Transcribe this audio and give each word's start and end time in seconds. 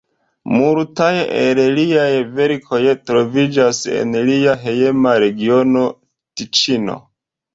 Multaj 0.59 1.09
el 1.41 1.59
liaj 1.79 2.05
verkoj 2.39 2.79
troviĝas 3.09 3.83
en 3.99 4.17
lia 4.31 4.57
hejma 4.63 5.13
regiono, 5.25 5.85
Tiĉino. 6.41 6.97